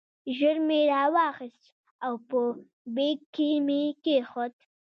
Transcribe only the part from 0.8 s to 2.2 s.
راواخیست او